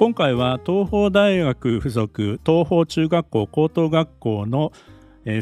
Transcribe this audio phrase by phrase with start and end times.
[0.00, 4.72] 今回は東邦大学附属東邦中学校高等学校の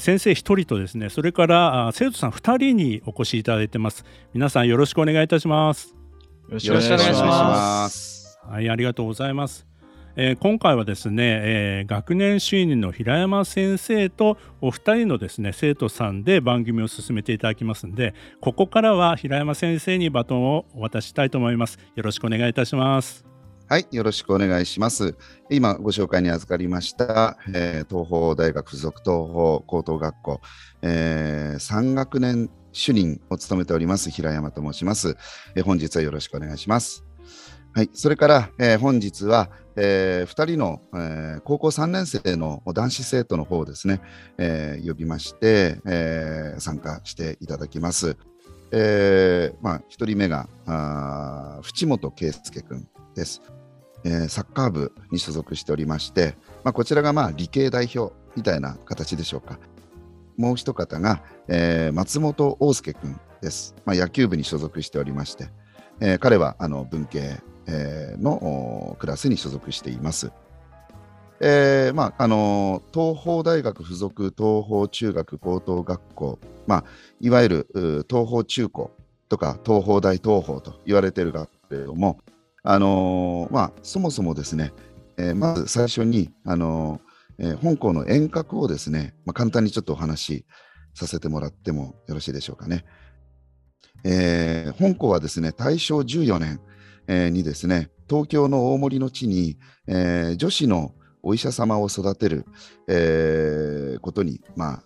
[0.00, 4.04] 先生1人とですねそれから生徒さん2人にお越しいただいてます。
[4.34, 5.94] 皆さんよろしくお願いいたします。
[6.48, 8.40] よろしくお願いします。
[8.48, 9.64] はいありがとうございます。
[10.16, 21.78] えー、今回はですね、えー、学年主任の平山先生とお二人のですね生徒さんで番組を進めていただきますのでここからは平山先生にバトンをお渡ししたいと思います。
[21.94, 23.38] よろしくお願いいたします
[23.70, 25.14] はい、よろしくお願いします。
[25.50, 30.41] 今ご紹介に預かりました、えー、東邦大学附属東邦高等学校、
[30.80, 35.19] えー、3学年主任を務めております平山と申します。
[35.55, 37.05] えー、本日はよろしくお願いします。
[37.74, 44.00] はい、それから、えー、本日は、えー、2人の、えー、高校3年生の男子生徒の方をですね、
[44.39, 48.16] えー、呼びまして、えー、参加していただきます。
[48.70, 53.42] えーまあ、1人目があ淵本圭介君です。
[54.04, 59.58] えー、サッカー部に所属しておりまして、まあ、こちらがまあ理系代表みたいな形でしょうか。
[60.36, 65.48] もう一方が、えー、松本大輔君です、まあ、野球部に所属しておりまして、
[66.00, 70.30] えー、彼はあの文系、えー、のクラスに所属しています。
[71.40, 76.84] えーまああの東邦大学附属東邦中学高等学校、まあ、
[77.20, 78.90] いわゆる東邦中高
[79.28, 82.18] とか東邦大東邦と言われているがけれども、
[82.70, 84.74] あのー、まあ、そもそもですね、
[85.16, 90.46] えー、まず最初に、あのー、え本校の遠隔をですね、まあ、簡単にちょっとお話し
[90.92, 92.84] させてもらってもよろしいでしょうかね。
[94.05, 96.61] え本校はですね、大正14年、
[97.06, 99.56] えにですね、東京の大森の地に、
[99.86, 100.92] え女子の
[101.23, 102.45] お医者様を育てる、
[102.86, 104.83] えことに、まあ、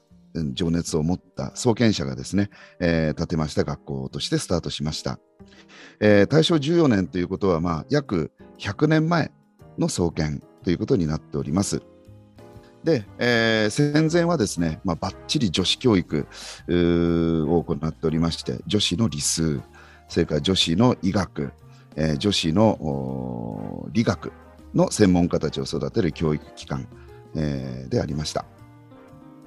[0.55, 2.51] 情熱を持った創建者がですね、
[2.81, 5.19] えー、建てました学校としてスタートしました。
[6.01, 9.31] えー、大正14年ということは、まあ、約100年前
[9.79, 11.83] の創建ということになっております。
[12.85, 16.27] で、えー、戦前はですね、まあ、ばっちり女子教育
[16.69, 19.61] を行っておりまして、女子の理数、
[20.09, 21.53] それから女子の医学、
[21.97, 24.33] えー、女子の理学
[24.75, 26.89] の専門家たちを育てる教育機関、
[27.37, 28.45] えー、でありました。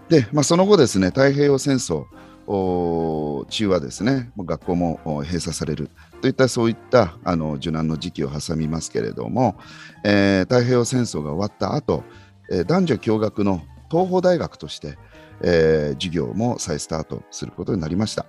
[0.09, 2.05] で、まあ、その後ですね、太平洋戦争
[2.47, 5.89] 中はですね、学校も閉鎖される
[6.21, 9.57] といったそういったあの受難の時期を挟みますけれども、
[10.03, 12.03] えー、太平洋戦争が終わった後、
[12.51, 14.97] えー、男女共学の東邦大学として、
[15.41, 18.27] えー、授業も再スタートすることになりました。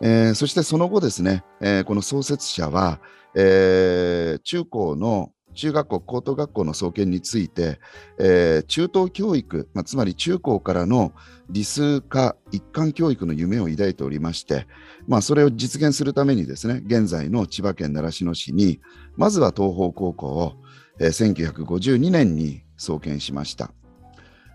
[0.00, 3.00] えー、そしてその後ですね、えー、この創設者は、
[3.34, 7.78] えー、中高の中学校、高等学校の創建について、
[8.18, 11.12] えー、中等教育、まあ、つまり中高からの
[11.50, 14.66] 理数化一貫教育の夢を抱いておりまして、
[15.06, 18.80] まあ、それを実現するためにですね、現在の千葉県習志野市に、
[19.16, 20.54] まずは東邦高校を、
[20.98, 23.72] えー、1952年に創建しました。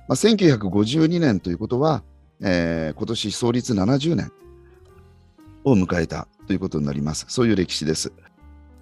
[0.08, 2.04] まあ、1952年ということは、
[2.42, 4.32] えー、今年創立70年
[5.64, 7.26] を迎えたということになります。
[7.30, 8.14] そういう歴史です。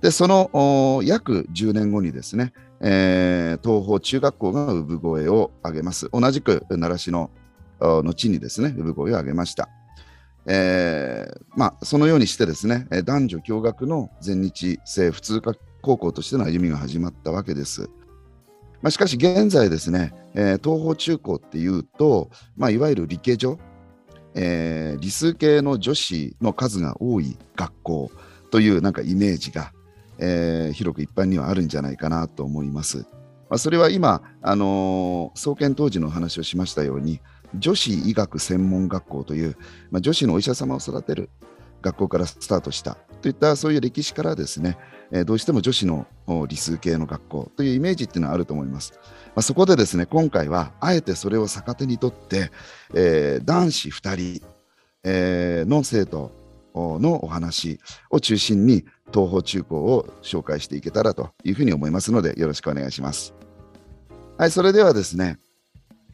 [0.05, 6.09] で、その約10年後にですね、えー、東邦中学校が産声を上げます。
[6.13, 7.31] 同じく習志野
[7.81, 9.67] の地にですね、産声を上げました。
[10.45, 17.89] えー、まあ、そのようにしてですね、男女共学の全日制普通科高校としての歩みが始まったわけです。
[18.83, 23.57] まあ、しかし現在ですね、えー、東邦中高っていうと、まあ、いわゆる理系女、
[24.35, 28.11] えー、理数系の女子の数が多い学校
[28.51, 29.71] というなんかイメージが
[30.19, 33.05] えー、広く一般にはあるんじゃないかなと思います。
[33.49, 37.21] まあ、それは今、あのー、創建当時の話をしましたように、
[37.57, 39.57] 女子医学専門学校という、
[39.91, 41.29] まあ、女子のお医者様を育てる
[41.81, 44.77] 学校からスタートしたといったそういう歴史からですね、
[45.11, 46.07] えー、どうしても女子の
[46.47, 48.93] 理数系の学校というイメージっていうのはあると思います。
[49.27, 52.51] まあ、そこでですね、今回はあえてそれを逆手にとって、
[52.93, 54.45] えー、男子2人、
[55.03, 56.31] えー、の生徒
[56.75, 57.79] のお話
[58.09, 63.33] を中心に東方中高を紹介していけたらというふうに思いますのでよろしくお願いします。
[64.37, 65.37] はい、それではですね、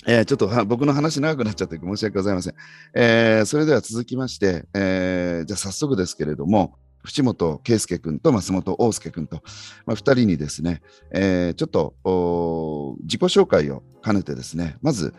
[0.05, 2.53] えー、ちょっと僕の話長くなっちゃって申し訳ございません。
[2.93, 9.41] えー、それでは続きまして、えー、じゃあ早速ですけれども、淵本圭介君と松本大輔君と、
[9.85, 10.81] まあ、2人にですね、
[11.11, 15.13] えー、ちょっと自己紹介を兼ねてですね、まず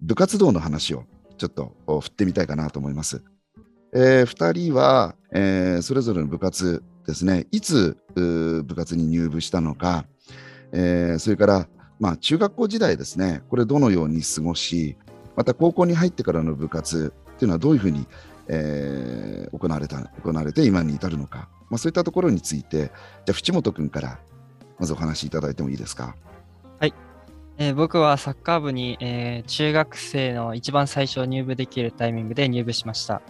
[0.00, 1.04] 部活動の話を
[1.38, 3.22] ちょっと振ってみたいかなと思います。
[3.94, 10.04] えー、2人は、えー、それぞれの部活ですね、いつ部活に入部したのか、
[10.72, 11.68] えー、それから、
[12.00, 14.96] まあ、中学校時代ですね、これどのように過ごし、
[15.36, 18.06] また高校に入ってからの部活っていうのはどういうふうに、
[18.48, 22.90] えー、行われた行われて今に至るのか、まあ、そういったところについて、じゃ
[23.30, 24.18] あ、淵本君から
[24.78, 26.16] まずお話しいただいてもいいですか？
[26.80, 26.94] はい、
[27.58, 33.22] えー、僕はサッカー部に、えー、中学生の一番最初入部できるタイミングで入部しました。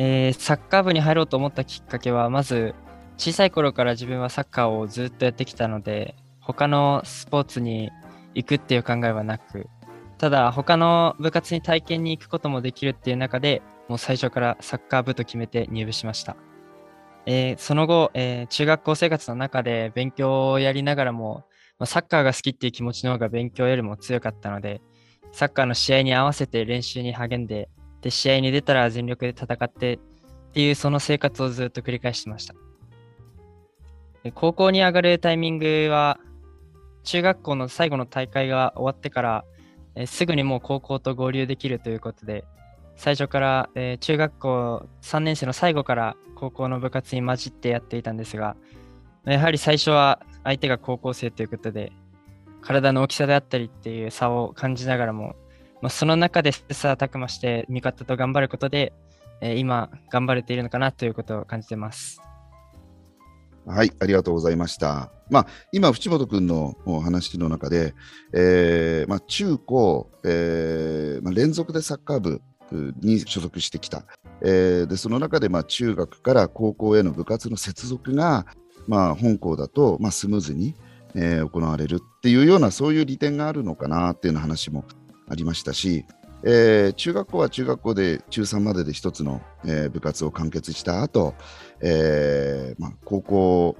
[0.00, 2.76] えー、サッカー部に入ろうと思ったきっかけは、まず
[3.16, 7.90] 小さい頃から自分はサッカーをずっとやってきたので、他のスポーツに
[8.32, 9.66] 行くっていう考えはなく、
[10.16, 16.36] ただ他の部活に体験に行くこともできるっていう中でもう最初からサッカー部と決めて入部しました。
[17.26, 21.44] えー、その後、えー、中学校生活の中で勉強をやりながらも、
[21.80, 24.80] ま、サッカーが好きっていう気持ちの方が勉強よりも強かったので、
[25.32, 27.68] サッカーの試合に合わせて練習に励んで、
[28.00, 29.98] で、試合に出たら全力で戦ってっ
[30.52, 32.54] ていうその生活をずっと繰り返してました。
[34.34, 36.18] 高校に上がるタイミングは、
[37.04, 39.44] 中学校の最後の大会が終わってから、
[39.94, 42.44] え、すぐにもう高校と合流できるということで、
[42.96, 48.56] 最初から、えー、中学校3年生の最後から高校の部活に混じってやっていたんですが、
[49.24, 51.92] やはり最初は相手が高校生ということで、
[52.60, 55.36] 体の大きさであったりっていう差を感じながらも、
[55.80, 58.92] まあ、その中で切磋琢磨して味方と頑張ることで、
[59.40, 62.20] えー、今頑張れているのかなということを感じてます。
[63.66, 65.12] はい、ありがとうございました。
[65.30, 67.94] まあ、今、淵本君の話の中で、
[68.32, 72.40] えーまあ、中高、えーまあ、連続でサッカー部
[73.02, 74.04] に所属してきた。
[74.40, 78.46] えー、でその中で、まあ、中学から高校への部活の接続が、
[78.86, 80.74] まあ、本校だと、まあ、スムーズに、
[81.14, 84.84] えー、行われるっていうようなそういう利点があるのかなっていう話も
[85.28, 86.04] ありましたし、
[86.44, 91.34] えー、中学校は中学校で中3までで一つの、えー、部活を完結した後、
[91.80, 93.76] えーまあ高校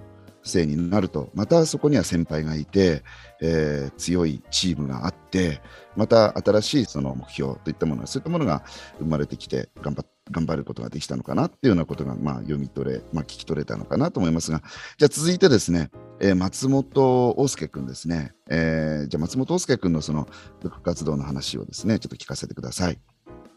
[0.48, 3.02] 生になるとまたそこには先輩がいて、
[3.40, 5.60] えー、強いチームがあって
[5.96, 8.62] また新しいその目標といったものがそういったものが
[8.98, 14.62] 生まれてきて頑張頑張ることができたのかなっていうようなことが、まあ、読み取れ、まあ、聞き取れたのかなと思いますが
[14.98, 20.28] じゃあ続いてですね、えー、松本大輔君ですね、えー、じゃあ松本大輔君のその
[20.60, 22.98] 部活動の話をですねちょっと聞かせてください。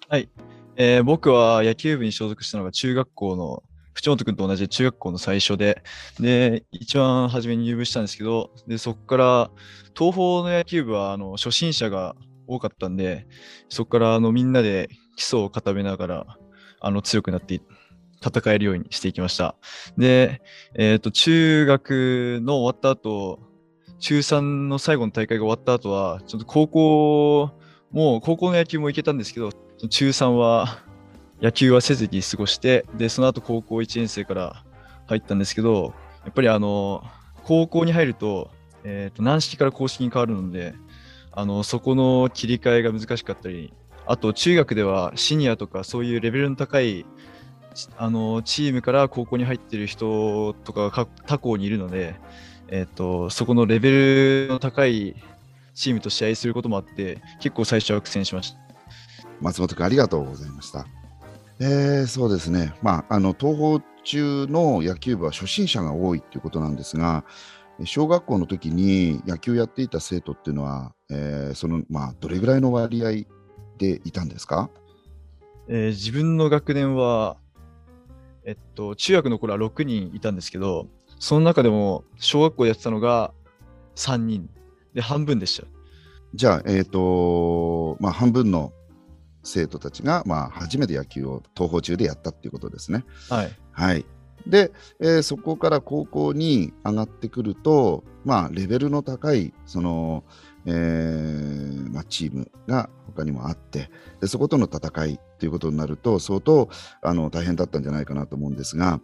[0.09, 0.29] はい、
[0.75, 3.63] えー、僕は野球部に所属したのが中学校の
[3.93, 5.83] 淵本君と同じ中学校の最初で、
[6.19, 9.51] で、一番初めに入部したんですけど、で、そこから、
[9.97, 12.15] 東方の野球部は、あの、初心者が
[12.47, 13.27] 多かったんで、
[13.69, 16.37] そこから、あの、みんなで基礎を固めながら、
[16.79, 17.61] あの、強くなって
[18.23, 19.55] 戦えるようにしていきました。
[19.97, 20.41] で、
[20.75, 23.39] えっ、ー、と、中学の終わった後、
[23.99, 27.51] 中3の最後の大会が終わった後は、ちょっと高校
[27.91, 29.51] も、高校の野球も行けたんですけど、
[29.89, 30.79] 中3は
[31.41, 34.63] 野球はせずに過ごして、で、その後高校1年生から
[35.07, 37.03] 入ったんですけど、やっぱりあの、
[37.43, 38.51] 高校に入ると、
[38.83, 40.75] えっ、ー、と、軟式から公式に変わるので、
[41.31, 43.73] あの、そこの切り替えが難しかったり、
[44.05, 47.05] あと中学ではシニアとかそういうレベルの高い
[47.97, 52.15] あのチームから高校に入ってる人とかが他校にいるので、
[52.67, 55.15] えーと、そこのレベルの高い
[55.73, 58.59] チームと試合することもあって結構最初は苦戦しました。
[59.39, 60.85] 松本君ありがとうございました。
[61.59, 67.23] えー、そうですね、まあ、あの東方中の野球部は初心者が多いということなんですが、
[67.85, 73.27] 小学校の時に野球やっていた生徒っていうのは、えー、そのまあ、どれぐらいの割合
[73.77, 74.69] でいたんですか、
[75.67, 77.37] えー、自分の学年は、
[78.45, 80.87] えっと、中学の頃は6人いたんですけど、
[81.19, 83.33] その中でも小学校やってたのが
[83.95, 84.49] 3人
[84.93, 85.67] で半分でした。
[86.33, 88.71] じゃあ、えっ、ー、と、まあ、半分の
[89.43, 93.03] 生徒たちが、まあ、初めて野球を東方中でやったっていうことですね。
[93.29, 93.51] はい。
[93.71, 94.05] はい。
[94.47, 100.23] で、えー、そこから高校に上がってくると、まあ、レベルの高い、その、
[100.65, 106.69] えーまあ、チームが他にもあってで、そことの戦いということになると、相当
[107.01, 109.01] あの大変だったんじゃないかなと思うんですが、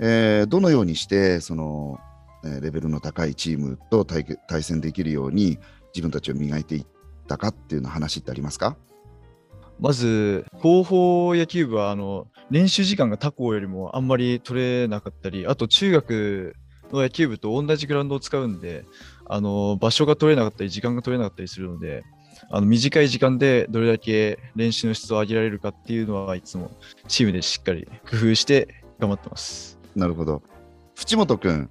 [0.00, 1.98] えー、どのようにして、その、
[2.44, 5.58] えー、レベルの高いチームと対対戦できるように
[5.94, 6.86] 自分たちを磨いていっ
[7.26, 8.76] たかっていうの話ってありますか？
[9.78, 16.56] まず、東方野球部はあの練習時間が他校よりもあんまり取れなかったり、あと中学
[16.92, 18.84] の野球部と同じグラウンドを使うんで、
[19.28, 22.04] あの場所が取れなかったり、時間が取れなかったりするので、
[22.50, 26.70] あの短い時間でどれだけ練習の質を上げられるかっていうのはいつも
[27.08, 29.78] チームでしっかり工夫して頑張ってます。
[29.94, 30.42] なるほど。
[30.94, 31.70] 淵本君。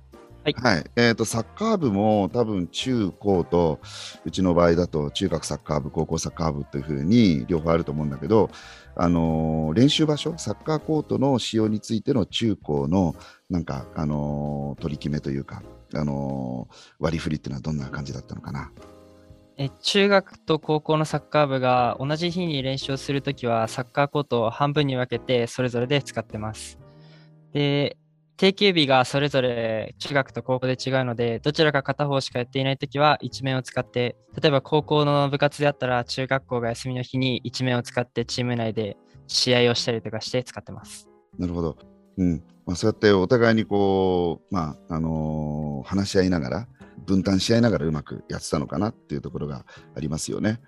[0.54, 3.80] はいえーと、サッカー部も多分中高と
[4.26, 8.52] うちの場合だと中学サッカー部高校サッカー部というふうに両方あると思うんだけど、
[8.96, 13.16] あのー練習場所サッカーコートの使用についての中高の
[13.50, 15.64] なんか、あのー取り決めというか、
[15.96, 18.72] あのー割り振りっていうのはどんな感じだったのかな？
[19.58, 26.78] え中学と高校のサッカー部が同じ日に練習をするときはサッカーコートを半分に分けてそれぞれで使ってます。
[27.54, 27.98] で、
[28.38, 41.10] 定休日がそれぞれ中学と高校で違うので、どちらか片方しかやっていないときは一面を使って、例えば高校の部活であったら中学校が休みの日に一面を使ってチーム内で試合をしたりとかして使ってます。
[41.40, 41.78] なるほど。
[42.18, 42.44] うん。
[42.66, 46.68] まあ、そうやってお互いにこう、まあ、あのー話し合いながら、
[47.06, 49.66] 分担し合いながらうまくやってたのかなっていうところが
[49.96, 50.60] ありますよね。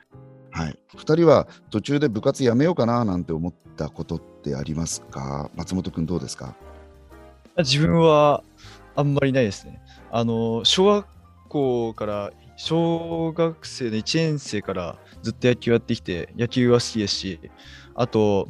[0.51, 0.77] はい。
[0.95, 5.49] 二人は途中で部活やめようかななんて思ったことってありますか？
[5.55, 6.55] 松本君どうですか？
[7.57, 8.43] 自分は
[8.95, 9.81] あんまりないですね。
[10.11, 11.07] あの、小学
[11.49, 17.39] 校から、小学生の1年生からずっと野球やってきて、野球は好きですし、
[17.95, 18.49] あと、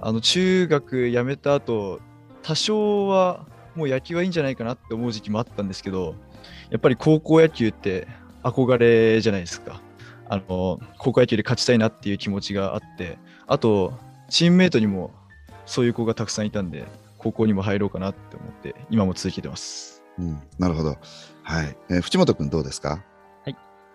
[0.00, 2.00] あの、中学辞めた後、
[2.42, 6.14] 多少はもう野球はいいんじゃないかなって思う時期もあったんですけど、
[6.70, 8.06] やっぱり高校野球って
[8.42, 9.80] 憧れじゃないですか。
[10.28, 13.92] あの、高校野球で勝ちたいなっていう気持ちがあって、あと、
[14.28, 15.12] チームメイトにも
[15.66, 16.84] そういう子がたくさんいたんで、
[17.22, 20.02] 高校にも入ろうかなって思って、今も続けてます。
[20.18, 20.42] うん。
[20.58, 20.96] なるほど。
[21.42, 21.76] はい。
[21.90, 23.04] えー淵本君どうですか？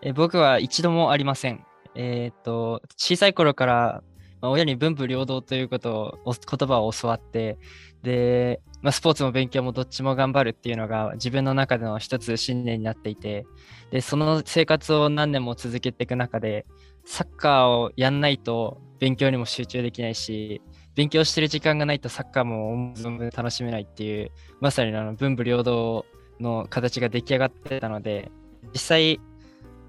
[0.03, 1.65] え僕は一度もありません。
[1.95, 4.03] えーっと、小さい頃から、
[4.41, 7.57] まあ親に文武両道ということを、お言葉を教わって、
[8.03, 13.47] で、まあ、スポーツも勉強もどっちも頑張るっていうのが自分の中での一つ信念になっていて、
[13.89, 16.67] で、その生活を何年も続けていく中で、
[17.03, 20.61] サッカーをやんないと勉強にも集中できないし、
[20.95, 26.05] 勉強してる時間がないとサッカーも思う存分楽しめないっていう、まさにあの文武両道
[26.39, 28.31] の形が出来上がってたので、
[28.73, 29.19] 実際、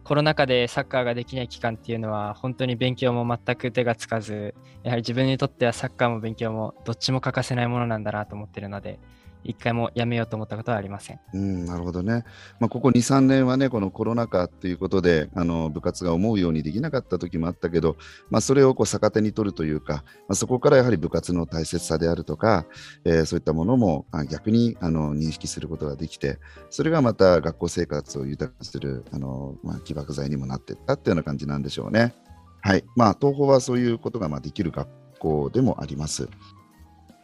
[0.08, 8.98] コロナ禍でサッカーができない期間っていうのは本当に勉強も全く手がつかずやはり自分にとってはサッカーも勉強もどっちも欠かせないものなんだなと思ってるので
[9.44, 11.20] 一回もやめようと思ったことはありません。
[11.32, 12.24] うん、なるほどね。
[12.60, 17.96] まあ、ここ2、3年はね、このコロナ禍ということで、あの部活が思うようにできなかった時もあったけど、
[18.30, 22.66] まあ、それをこう逆手に取るというか、まあ、そこからやはり部活の大切さであるとか、
[23.04, 26.38] えーそういったものも逆にあの認識することができて、
[26.70, 32.14] それがまた学校生活を豊かにするあの、まあ、起爆剤にもなっていったっていうような感じなんでしょうね。
[32.60, 32.84] はい。
[32.96, 36.28] まあ、東宝はそういうことがまあできる学校でもあります。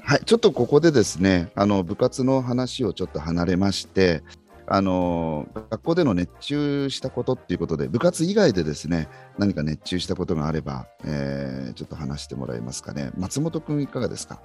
[0.06, 4.23] はい、ちょっとここでですね、あの部活の話をちょっと離れまして、
[4.66, 9.08] あの学校での熱中したことっていうことで、部活以外でですね、
[9.38, 13.12] 何か熱中したことがあれば、えーちょっと話してもらえますかね。
[13.16, 14.42] 松本君、いかがですか？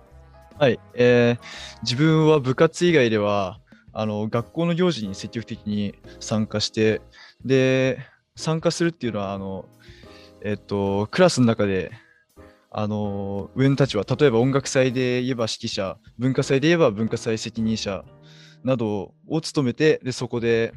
[0.57, 1.43] はい、えー
[1.83, 3.59] 自分は部活以外では、
[3.91, 7.01] あの、学校の行事に積極的に参加して、
[7.43, 7.99] で、
[8.37, 9.65] 参加するっていうのは、あの、
[10.41, 11.91] えっと、クラスの中で、
[12.71, 18.03] あの、上の立場、例えば音楽祭で言えば指揮者、文化祭で言えば文化祭責任者
[18.63, 20.73] などを務めて、で、そこで、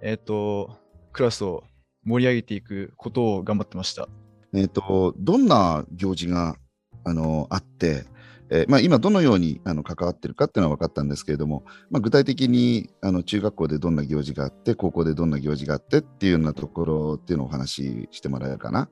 [0.00, 0.76] えっと、
[1.12, 1.64] クラスを
[2.04, 4.08] 盛り上げていくことを頑張ってました。
[4.54, 6.56] えっ、と、どんな行事が
[7.04, 8.04] あのあって、
[8.50, 18.88] えーまあ、今どのようにあの関わってるかっていうのは分かったんですけれども、まあ、具体的にあの中学校でどんな行事があって、高校でどんな行事があってっていうようなところっていうのをお話ししてもらえるかな。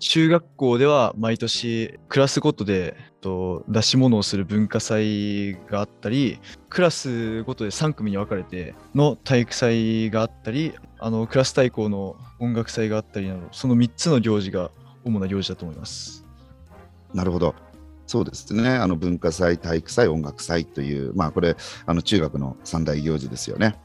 [0.00, 2.96] 中学校では毎年クラスごとで
[3.68, 14.70] 出し物をする文化祭があったりクラスごとで3組に分かれての体育祭があったりあのクラス対抗の音楽祭があったりなどその3つの行事が
[15.04, 16.24] 主な行事だと思います。
[17.14, 17.54] なるほど。
[18.06, 18.70] そうですね。
[18.70, 23.76] あの文化祭、体育祭、音楽祭という、まあこれ、あの中学の三大行事ですよね。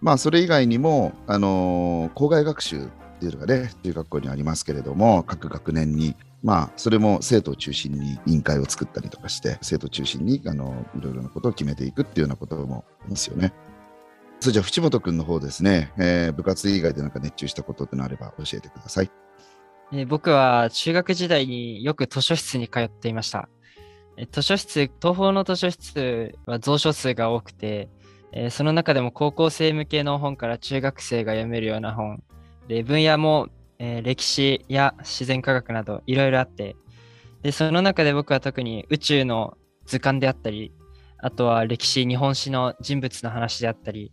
[0.00, 13.52] まあそれ以外にも、あの校外学習っていうのがね、中学校にありますけれども、各学年に、まあそれも生徒を中心に委員会を作ったりとかして、生徒中心に、あのいろいろなことを決めていくっていうようなこともありますよね。
[14.40, 19.10] それじゃあ、淵本君の方ですね、えー部活以外でなんか熱中したことってのあれば教えてください。
[19.92, 23.48] え僕は中学時代によく図書室に通っていました。
[24.16, 27.88] え図書室、東宝の図書室は蔵書数が多くて、
[28.32, 32.22] えーその中でも高校生向けの本から中学生が読めるような本、
[32.68, 33.48] で分野も、
[33.78, 36.76] えー歴史や自然科学などいろいろあって、
[37.42, 39.56] でその中で僕は特に宇宙の
[39.86, 40.72] 図鑑であったり、
[41.18, 44.12] あとは歴史、日本史の人物の話であったり、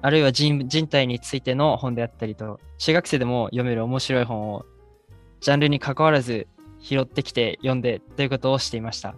[0.00, 4.64] あるいは人人体についての本であったりと、中学生でも読める面白い本を
[5.40, 6.46] ジャンルに関わらず
[6.80, 9.14] 拾ってきて読んでということをしていました。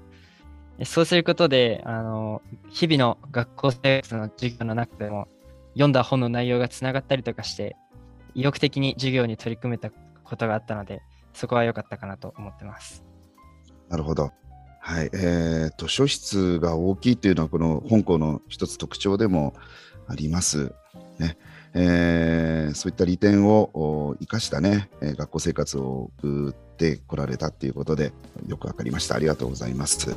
[0.84, 5.28] そうすることで、あの、日々の学校生活の授業の中でも、
[5.74, 7.76] 読んだ本の内容がつながったりとかして、
[8.34, 13.04] 意欲的に授業に取り組めたことがあったので、そこは良かったかなと思ってます。
[13.88, 14.32] なるほど。
[14.82, 19.54] はい、えー、図書室が大きいというのは、この本校の一つ特徴でも
[20.08, 20.72] あります。
[21.18, 21.36] ね
[21.74, 28.12] えー、そういった利点を生かしたね、え学校生活を送ってこられたということで、
[28.46, 29.14] よくわかりました。
[29.14, 30.16] ありがとうございます。